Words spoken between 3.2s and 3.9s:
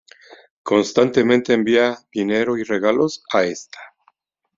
a esta.